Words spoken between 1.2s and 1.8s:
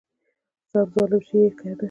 شې يې کنه!